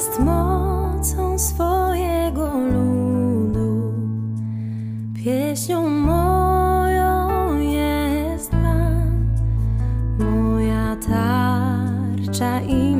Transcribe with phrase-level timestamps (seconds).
[0.00, 3.92] jest mocą swojego ludu,
[5.24, 9.28] pieśnią moją jest Pan,
[10.18, 12.96] moja tarcza i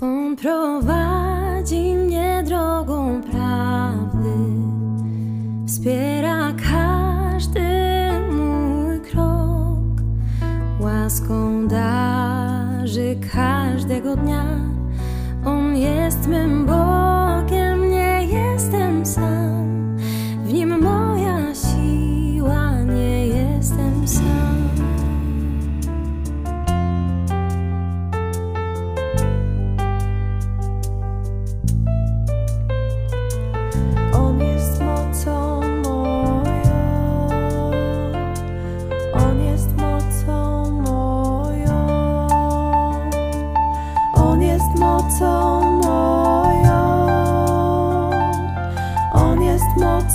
[0.00, 3.37] On prowadzi mnie drogą prawdy,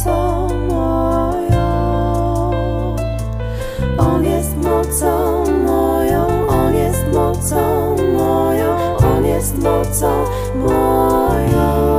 [0.06, 0.48] mocą.
[3.98, 6.48] On jest mocą moją.
[6.48, 8.76] On jest mocą moją.
[9.16, 10.08] On jest mocą
[10.55, 11.94] moją.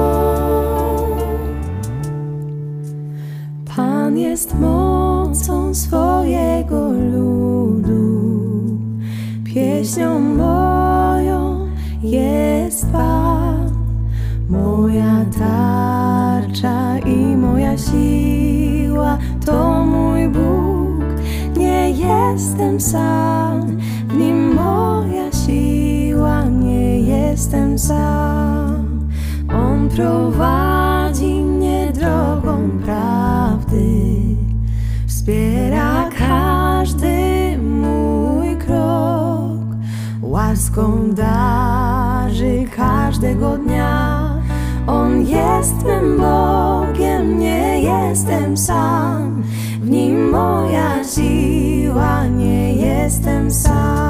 [3.77, 8.21] Pan jest mocą swojego ludu,
[9.45, 11.67] pieśnią moją
[12.03, 13.71] jest Pan,
[14.51, 15.25] moja
[22.35, 23.61] jestem sam,
[24.09, 29.09] w nim moja siła, nie jestem sam.
[29.49, 34.17] On prowadzi mnie drogą prawdy,
[35.07, 39.77] wspiera każdy mój krok,
[40.23, 44.35] łaską darzy każdego dnia.
[44.87, 49.43] On jest mym Bogiem, nie jestem sam,
[49.85, 54.04] w nim moja siła, nie jestem sam.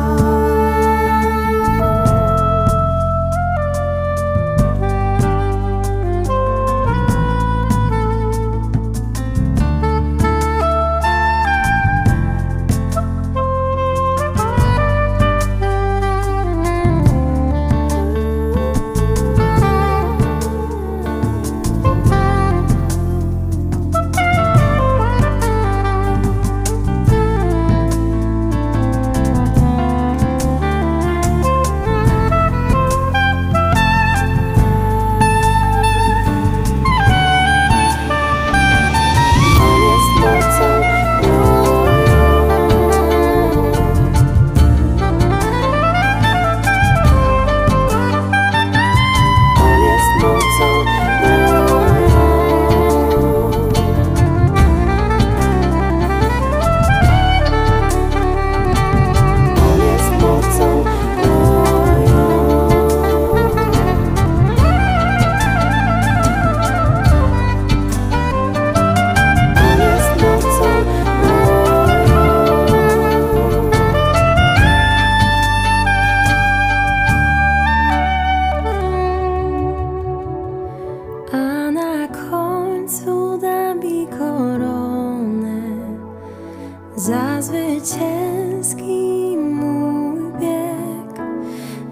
[87.05, 91.21] Za zwycięski mój bieg,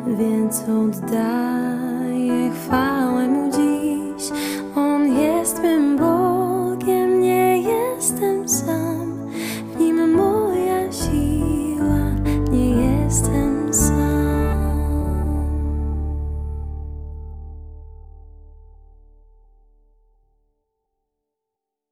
[0.07, 0.93] więc mu